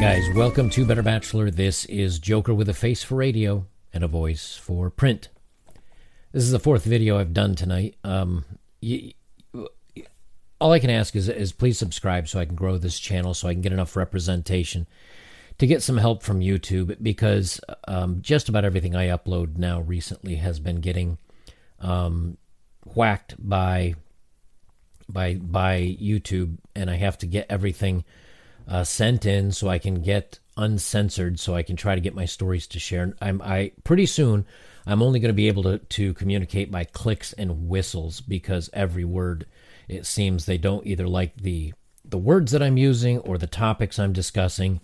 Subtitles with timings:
[0.00, 1.50] Guys, welcome to Better Bachelor.
[1.50, 5.30] This is Joker with a face for radio and a voice for print.
[6.30, 7.96] This is the fourth video I've done tonight.
[8.04, 8.44] Um,
[10.60, 13.48] all I can ask is, is please subscribe so I can grow this channel, so
[13.48, 14.86] I can get enough representation
[15.58, 20.36] to get some help from YouTube because um, just about everything I upload now recently
[20.36, 21.18] has been getting
[21.80, 22.36] um,
[22.84, 23.96] whacked by
[25.08, 28.04] by by YouTube, and I have to get everything
[28.68, 32.24] uh, sent in so I can get uncensored, so I can try to get my
[32.24, 33.14] stories to share.
[33.20, 34.46] I'm I pretty soon
[34.86, 39.04] I'm only going to be able to to communicate by clicks and whistles because every
[39.04, 39.46] word
[39.88, 43.98] it seems they don't either like the the words that I'm using or the topics
[43.98, 44.80] I'm discussing.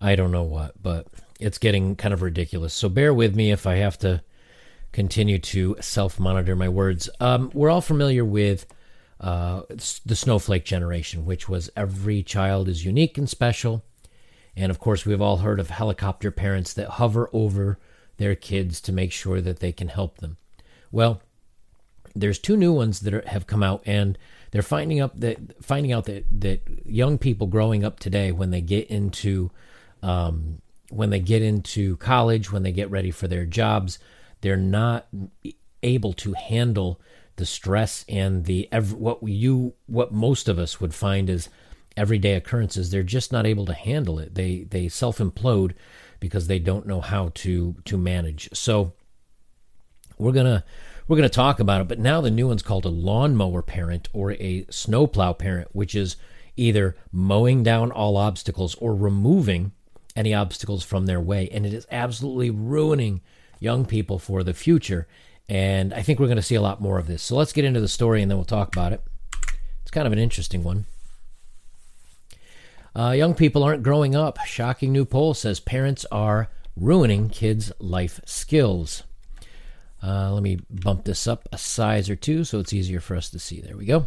[0.00, 1.06] I don't know what, but
[1.40, 2.74] it's getting kind of ridiculous.
[2.74, 4.22] So bear with me if I have to
[4.92, 7.08] continue to self monitor my words.
[7.20, 8.66] Um, we're all familiar with
[9.22, 9.62] uh,
[10.04, 13.84] the snowflake generation, which was every child is unique and special.
[14.56, 17.78] And of course, we've all heard of helicopter parents that hover over
[18.18, 20.36] their kids to make sure that they can help them.
[20.90, 21.22] Well,
[22.14, 24.18] there's two new ones that are, have come out, and
[24.50, 28.60] they're finding up that finding out that that young people growing up today, when they
[28.60, 29.50] get into
[30.02, 33.98] um, when they get into college, when they get ready for their jobs,
[34.42, 35.06] they're not
[35.82, 37.00] able to handle
[37.36, 41.48] the stress and the what you what most of us would find as
[41.96, 44.34] everyday occurrences they're just not able to handle it.
[44.34, 45.72] They they self implode
[46.20, 48.48] because they don't know how to to manage.
[48.52, 48.92] So
[50.18, 50.64] we're gonna
[51.08, 54.32] we're gonna talk about it but now the new one's called a lawnmower parent or
[54.32, 56.16] a snowplow parent which is
[56.56, 59.72] either mowing down all obstacles or removing
[60.14, 61.48] any obstacles from their way.
[61.50, 63.20] And it is absolutely ruining
[63.58, 65.06] young people for the future.
[65.52, 67.22] And I think we're going to see a lot more of this.
[67.22, 69.02] So let's get into the story and then we'll talk about it.
[69.82, 70.86] It's kind of an interesting one.
[72.96, 74.38] Uh, young people aren't growing up.
[74.46, 79.02] Shocking new poll says parents are ruining kids' life skills.
[80.02, 83.28] Uh, let me bump this up a size or two so it's easier for us
[83.28, 83.60] to see.
[83.60, 84.06] There we go.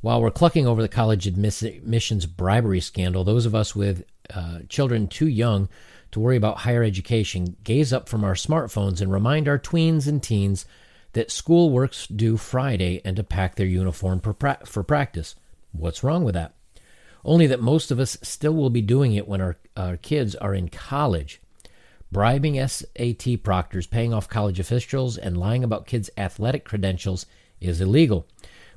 [0.00, 4.02] While we're clucking over the college admissions bribery scandal, those of us with
[4.34, 5.68] uh, children too young
[6.12, 10.22] to worry about higher education, gaze up from our smartphones and remind our tweens and
[10.22, 10.64] teens
[11.12, 15.34] that school work's due Friday and to pack their uniform for, pra- for practice.
[15.72, 16.54] What's wrong with that?
[17.24, 20.54] Only that most of us still will be doing it when our, our kids are
[20.54, 21.40] in college.
[22.12, 27.26] Bribing SAT proctors, paying off college officials, and lying about kids' athletic credentials
[27.60, 28.28] is illegal.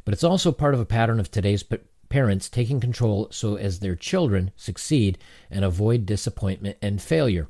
[0.04, 1.64] But it's also part of a pattern of today's
[2.10, 5.18] parents taking control so as their children succeed
[5.50, 7.48] and avoid disappointment and failure.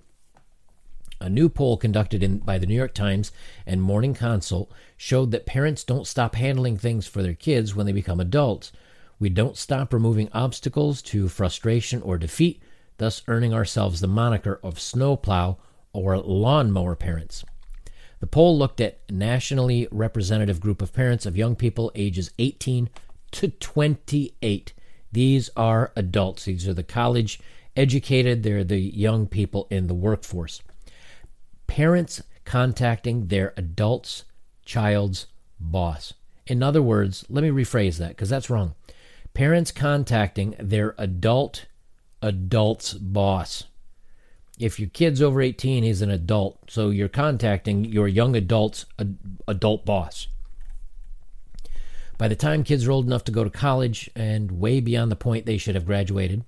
[1.22, 3.32] A new poll conducted in, by the New York Times
[3.66, 7.92] and Morning Consult showed that parents don't stop handling things for their kids when they
[7.92, 8.72] become adults.
[9.20, 12.62] We don't stop removing obstacles to frustration or defeat,
[12.98, 15.58] thus earning ourselves the moniker of snowplow
[15.92, 17.44] or lawnmower parents.
[18.22, 22.90] The poll looked at nationally representative group of parents of young people ages 18
[23.32, 24.74] to 28.
[25.12, 26.46] These are adults.
[26.46, 27.40] These are the college
[27.76, 30.62] educated, they're the young people in the workforce.
[31.68, 34.26] Parents contacting their adult's
[34.66, 35.28] child's
[35.60, 36.14] boss.
[36.46, 38.76] In other words, let me rephrase that because that's wrong.
[39.34, 41.68] Parents contacting their adult
[42.22, 43.64] adult's boss.
[44.60, 46.60] If your kid's over 18, he's an adult.
[46.70, 48.86] So you're contacting your young adult's
[49.48, 50.28] adult boss.
[52.20, 55.16] By the time kids are old enough to go to college and way beyond the
[55.16, 56.44] point they should have graduated,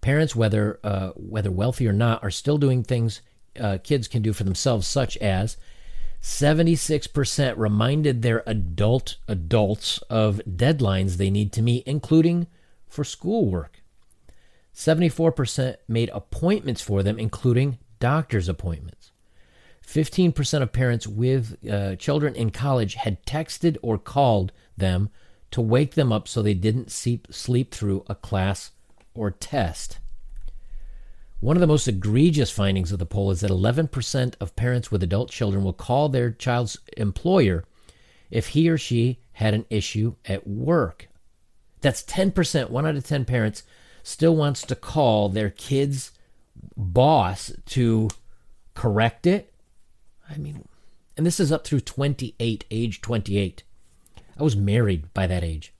[0.00, 3.20] parents, whether uh, whether wealthy or not, are still doing things
[3.60, 5.58] uh, kids can do for themselves, such as
[6.22, 12.46] 76% reminded their adult adults of deadlines they need to meet, including
[12.88, 13.82] for schoolwork.
[14.74, 19.12] 74% made appointments for them, including doctor's appointments.
[19.86, 25.10] 15% of parents with uh, children in college had texted or called them
[25.52, 27.28] to wake them up so they didn't sleep,
[27.72, 28.72] through a class
[29.14, 29.98] or test.
[31.40, 35.02] One of the most egregious findings of the poll is that 11% of parents with
[35.02, 37.64] adult children will call their child's employer
[38.30, 41.08] if he or she had an issue at work.
[41.80, 42.70] That's 10%.
[42.70, 43.62] One out of 10 parents
[44.02, 46.12] still wants to call their kid's
[46.76, 48.10] boss to
[48.74, 49.52] correct it.
[50.28, 50.68] I mean,
[51.16, 53.62] and this is up through 28, age 28.
[54.40, 55.74] I was married by that age.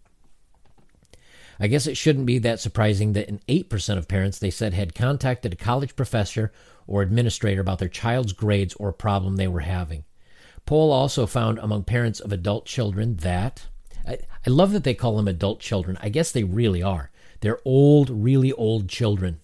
[1.59, 4.95] I guess it shouldn't be that surprising that in 8% of parents they said had
[4.95, 6.53] contacted a college professor
[6.87, 10.05] or administrator about their child's grades or a problem they were having.
[10.67, 13.67] Poll also found among parents of adult children that
[14.07, 15.99] I, I love that they call them adult children.
[16.01, 17.11] I guess they really are.
[17.41, 19.41] They're old, really old children.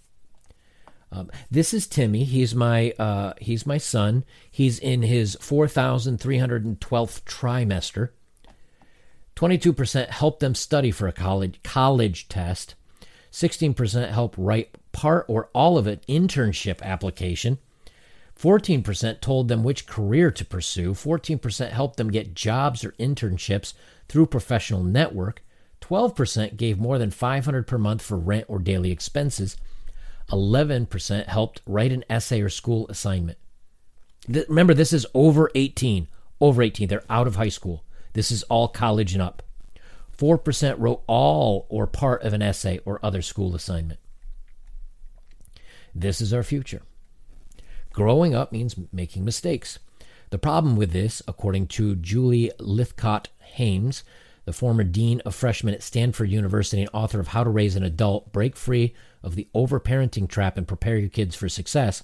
[1.12, 2.24] Um, this is Timmy.
[2.24, 4.24] He's my uh, he's my son.
[4.50, 8.10] He's in his four thousand three hundred and twelfth trimester.
[9.36, 12.74] Twenty two percent help them study for a college college test.
[13.30, 17.58] Sixteen percent help write part or all of an internship application.
[18.38, 20.92] 14% told them which career to pursue.
[20.92, 23.72] 14% helped them get jobs or internships
[24.08, 25.42] through professional network.
[25.80, 29.56] 12% gave more than 500 per month for rent or daily expenses.
[30.30, 33.38] 11% helped write an essay or school assignment.
[34.28, 36.06] Remember, this is over 18.
[36.38, 36.88] Over 18.
[36.88, 37.84] They're out of high school.
[38.16, 39.42] This is all college and up.
[40.16, 44.00] 4% wrote all or part of an essay or other school assignment.
[45.94, 46.80] This is our future.
[47.92, 49.78] Growing up means making mistakes.
[50.30, 54.02] The problem with this, according to Julie Lythcott Haims,
[54.46, 57.82] the former dean of freshmen at Stanford University and author of How to Raise an
[57.82, 62.02] Adult, Break Free of the Overparenting Trap and Prepare Your Kids for Success,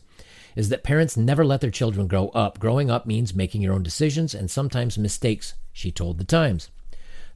[0.56, 2.58] is that parents never let their children grow up.
[2.58, 6.70] Growing up means making your own decisions and sometimes mistakes, she told The Times.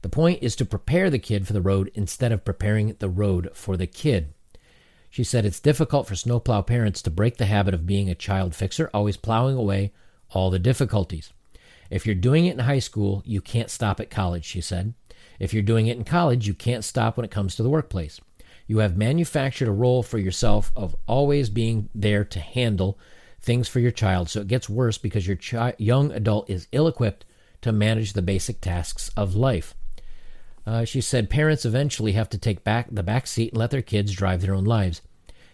[0.01, 3.49] The point is to prepare the kid for the road instead of preparing the road
[3.53, 4.33] for the kid.
[5.09, 8.53] She said it's difficult for snowplow parents to break the habit of being a child
[8.53, 9.93] fixer, always plowing away
[10.31, 11.33] all the difficulties.
[11.89, 14.93] If you're doing it in high school, you can't stop at college, she said.
[15.39, 18.19] If you're doing it in college, you can't stop when it comes to the workplace.
[18.67, 22.99] You have manufactured a role for yourself of always being there to handle
[23.39, 26.87] things for your child, so it gets worse because your chi- young adult is ill
[26.87, 27.25] equipped
[27.61, 29.73] to manage the basic tasks of life.
[30.65, 33.81] Uh, she said parents eventually have to take back the back seat and let their
[33.81, 35.01] kids drive their own lives.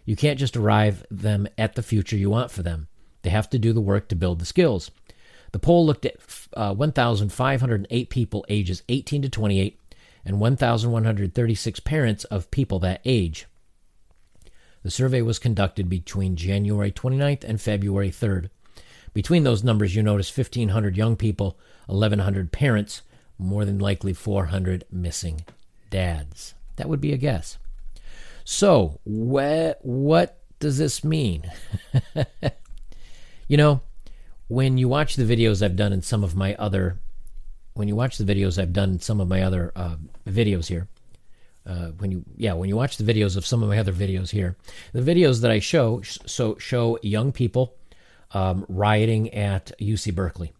[0.06, 2.88] You can't just arrive them at the future you want for them.
[3.21, 4.89] They have to do the work to build the skills.
[5.51, 6.16] The poll looked at
[6.56, 9.80] uh, 1,508 people ages 18 to 28
[10.25, 13.45] and 1,136 parents of people that age.
[14.83, 18.49] The survey was conducted between January 29th and February 3rd.
[19.13, 23.01] Between those numbers, you notice 1,500 young people, 1,100 parents,
[23.37, 25.45] more than likely 400 missing
[25.89, 26.53] dads.
[26.75, 27.57] That would be a guess.
[28.43, 31.49] So, wh- what does this mean?
[33.47, 33.81] you know,
[34.47, 36.99] when you watch the videos I've done in some of my other,
[37.73, 39.95] when you watch the videos I've done some of my other uh,
[40.27, 40.87] videos here,
[41.65, 44.31] uh, when you yeah when you watch the videos of some of my other videos
[44.31, 44.57] here,
[44.91, 47.75] the videos that I show so show young people
[48.31, 50.53] um, rioting at UC Berkeley.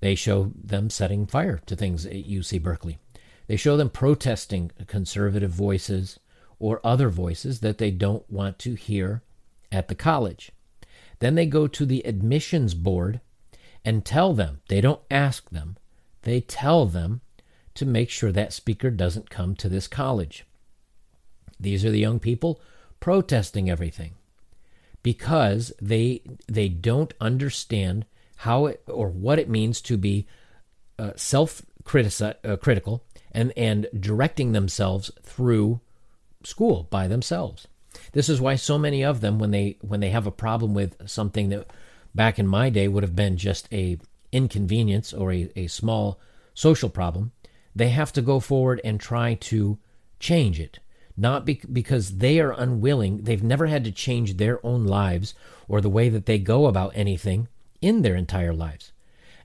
[0.00, 2.98] They show them setting fire to things at UC Berkeley.
[3.46, 6.20] They show them protesting conservative voices
[6.58, 9.22] or other voices that they don't want to hear
[9.72, 10.52] at the college.
[11.18, 13.20] Then they go to the admissions board
[13.84, 15.76] and tell them, they don't ask them,
[16.22, 17.20] they tell them
[17.74, 20.44] to make sure that speaker doesn't come to this college.
[21.58, 22.60] These are the young people
[22.98, 24.14] protesting everything
[25.02, 28.04] because they they don't understand
[28.36, 30.26] how it or what it means to be
[30.98, 31.62] uh, self
[31.94, 35.80] uh, critical and and directing themselves through
[36.42, 37.66] school by themselves.
[38.12, 41.08] This is why so many of them, when they when they have a problem with
[41.08, 41.70] something that
[42.14, 43.98] back in my day would have been just a
[44.32, 46.18] inconvenience or a, a small
[46.54, 47.32] social problem,
[47.74, 49.78] they have to go forward and try to
[50.18, 50.78] change it.
[51.16, 55.34] Not be- because they are unwilling, they've never had to change their own lives
[55.68, 57.48] or the way that they go about anything
[57.80, 58.92] in their entire lives.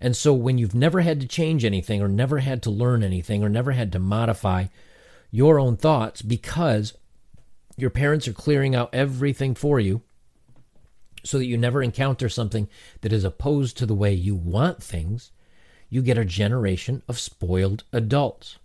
[0.01, 3.43] And so when you've never had to change anything or never had to learn anything
[3.43, 4.65] or never had to modify
[5.31, 6.93] your own thoughts because
[7.77, 10.01] your parents are clearing out everything for you
[11.25, 12.69] so that you never encounter something
[13.01, 15.31] that is opposed to the way you want things,
[15.89, 18.57] you get a generation of spoiled adults.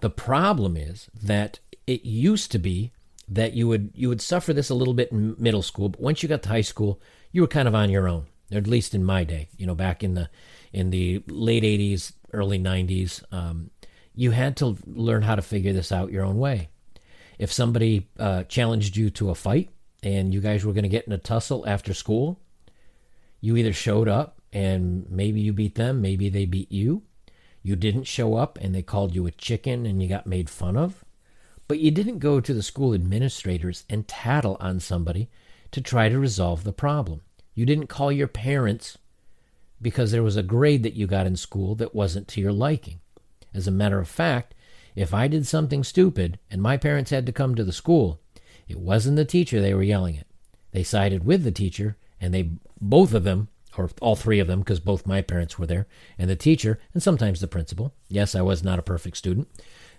[0.00, 2.92] The problem is that it used to be
[3.26, 6.22] that you would you would suffer this a little bit in middle school, but once
[6.22, 7.00] you got to high school,
[7.32, 10.02] you were kind of on your own at least in my day, you know, back
[10.02, 10.30] in the
[10.72, 13.70] in the late '80s, early '90s, um,
[14.14, 16.68] you had to learn how to figure this out your own way.
[17.38, 19.70] If somebody uh, challenged you to a fight
[20.02, 22.40] and you guys were going to get in a tussle after school,
[23.40, 27.02] you either showed up and maybe you beat them, maybe they beat you.
[27.62, 30.76] You didn't show up and they called you a chicken and you got made fun
[30.76, 31.04] of.
[31.66, 35.28] But you didn't go to the school administrators and tattle on somebody
[35.72, 37.20] to try to resolve the problem.
[37.54, 38.96] You didn't call your parents
[39.82, 43.00] because there was a grade that you got in school that wasn't to your liking.
[43.52, 44.54] As a matter of fact,
[44.94, 48.20] if I did something stupid and my parents had to come to the school,
[48.68, 50.26] it wasn't the teacher they were yelling at.
[50.72, 54.58] They sided with the teacher, and they both of them or all three of them,
[54.60, 55.86] because both my parents were there,
[56.18, 57.94] and the teacher, and sometimes the principal.
[58.08, 59.48] Yes, I was not a perfect student.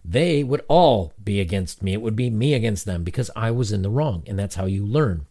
[0.04, 1.94] They would all be against me.
[1.94, 4.66] It would be me against them because I was in the wrong, and that's how
[4.66, 5.28] you learn.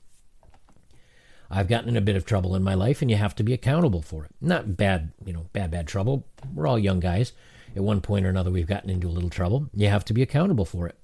[1.51, 3.55] I've gotten in a bit of trouble in my life, and you have to be
[3.55, 4.31] accountable for it.
[4.41, 6.27] Not bad, you know, bad, bad trouble.
[6.55, 7.33] We're all young guys.
[7.75, 9.69] At one point or another, we've gotten into a little trouble.
[9.75, 10.99] You have to be accountable for it.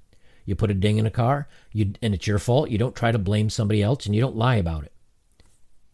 [0.45, 2.71] You put a ding in a car, you, and it's your fault.
[2.71, 4.93] You don't try to blame somebody else, and you don't lie about it.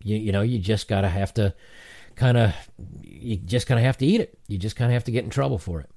[0.02, 1.54] You, you know, you just gotta have to
[2.16, 2.54] kind of,
[3.02, 4.38] you just kind of have to eat it.
[4.48, 5.90] You just kind of have to get in trouble for it.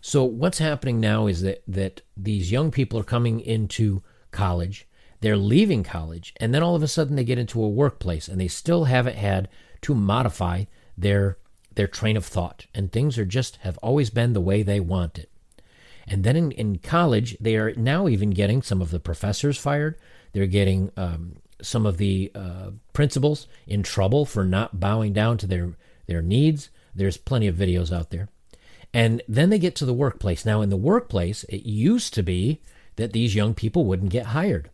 [0.00, 4.88] So what's happening now is that that these young people are coming into college,
[5.20, 8.40] they're leaving college, and then all of a sudden they get into a workplace, and
[8.40, 9.48] they still haven't had
[9.82, 10.64] to modify
[10.96, 11.38] their
[11.74, 15.18] their train of thought, and things are just have always been the way they want
[15.18, 15.29] it.
[16.10, 19.96] And then in, in college, they are now even getting some of the professors fired.
[20.32, 25.46] They're getting um, some of the uh, principals in trouble for not bowing down to
[25.46, 25.72] their
[26.06, 26.70] their needs.
[26.92, 28.28] There's plenty of videos out there.
[28.92, 30.44] And then they get to the workplace.
[30.44, 32.60] Now, in the workplace, it used to be
[32.96, 34.68] that these young people wouldn't get hired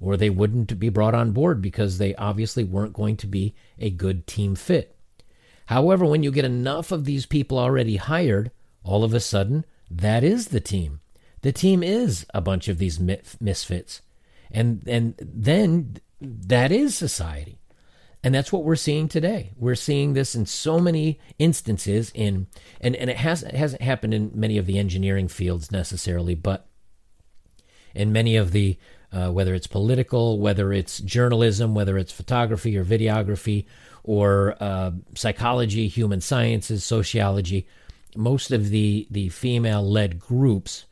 [0.00, 3.90] or they wouldn't be brought on board because they obviously weren't going to be a
[3.90, 4.96] good team fit.
[5.66, 8.50] However, when you get enough of these people already hired,
[8.82, 11.00] all of a sudden, that is the team.
[11.42, 14.02] The team is a bunch of these misfits.
[14.50, 17.60] And and then that is society.
[18.24, 19.52] And that's what we're seeing today.
[19.56, 22.48] We're seeing this in so many instances in
[22.80, 26.66] and, and it hasn't it hasn't happened in many of the engineering fields necessarily, but
[27.94, 28.76] in many of the
[29.12, 33.64] uh, whether it's political, whether it's journalism, whether it's photography or videography,
[34.04, 37.66] or uh, psychology, human sciences, sociology,
[38.16, 40.84] most of the the female led groups,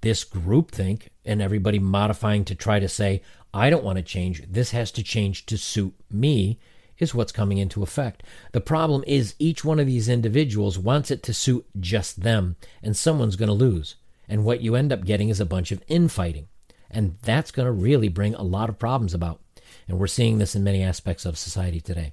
[0.00, 3.22] this groupthink and everybody modifying to try to say,
[3.52, 4.42] I don't want to change.
[4.48, 6.58] This has to change to suit me,
[6.98, 8.22] is what's coming into effect.
[8.52, 12.96] The problem is each one of these individuals wants it to suit just them, and
[12.96, 13.96] someone's going to lose.
[14.28, 16.46] And what you end up getting is a bunch of infighting.
[16.90, 19.40] And that's going to really bring a lot of problems about.
[19.88, 22.12] And we're seeing this in many aspects of society today.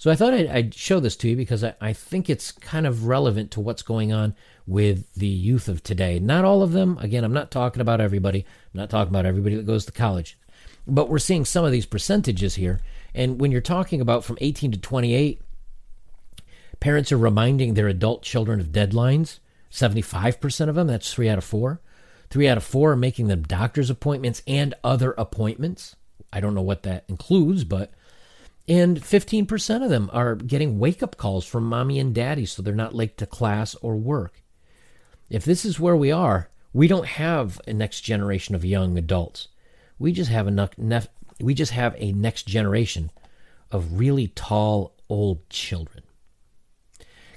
[0.00, 2.86] So I thought I'd, I'd show this to you because I, I, think it's kind
[2.86, 4.34] of relevant to what's going on
[4.66, 6.18] with the youth of today.
[6.18, 6.96] Not all of them.
[7.02, 8.46] Again, I'm not talking about everybody.
[8.72, 10.38] I'm not talking about everybody that goes to college.
[10.86, 12.80] But we're seeing some of these percentages here.
[13.14, 15.42] And when you're talking about from 18 to 28,
[16.80, 19.38] parents are reminding their adult children of deadlines.
[19.70, 21.82] 75% of them, that's three out of four.
[22.30, 25.94] Three out of four are making them doctor's appointments and other appointments.
[26.32, 27.92] I don't know what that includes, but
[28.70, 32.72] and 15% of them are getting wake up calls from mommy and daddy so they're
[32.72, 34.44] not late to class or work.
[35.28, 39.48] If this is where we are, we don't have a next generation of young adults.
[39.98, 41.08] We just have a nef-
[41.40, 43.10] we just have a next generation
[43.72, 46.04] of really tall old children.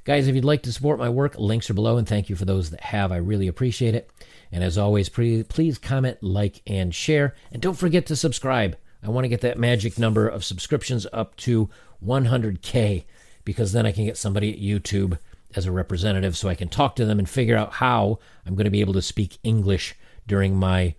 [0.03, 2.45] Guys, if you'd like to support my work, links are below, and thank you for
[2.45, 3.11] those that have.
[3.11, 4.11] I really appreciate it.
[4.51, 7.33] And as always, please comment, like, and share.
[7.51, 8.77] And don't forget to subscribe.
[9.03, 11.69] I want to get that magic number of subscriptions up to
[12.05, 13.03] 100K
[13.43, 15.17] because then I can get somebody at YouTube
[15.55, 18.65] as a representative so I can talk to them and figure out how I'm going
[18.65, 19.95] to be able to speak English
[20.25, 20.95] during my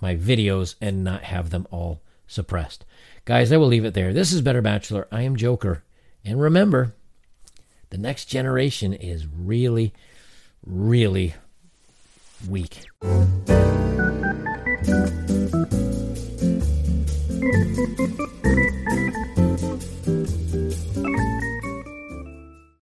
[0.00, 2.84] my videos and not have them all suppressed.
[3.24, 4.12] Guys, I will leave it there.
[4.12, 5.08] This is Better Bachelor.
[5.10, 5.82] I am Joker.
[6.24, 6.94] And remember,
[7.90, 9.92] the next generation is really,
[10.64, 11.34] really
[12.48, 12.86] weak.
[17.50, 17.98] Thank
[18.46, 18.67] you.